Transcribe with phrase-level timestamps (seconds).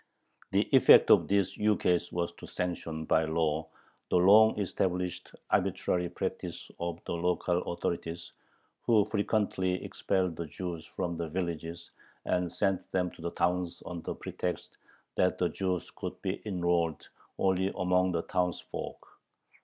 [0.51, 3.67] The effect of this ukase was to sanction by law
[4.09, 8.31] the long established arbitrary practice of the local authorities,
[8.81, 11.91] who frequently expelled the Jews from the villages,
[12.25, 14.75] and sent them to the towns under the pretext
[15.17, 17.07] that Jews could be enrolled
[17.37, 19.07] only among the townsfolk.